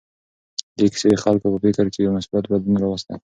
[0.77, 3.15] دې کیسې د خلکو په فکر کې یو مثبت بدلون راوستی.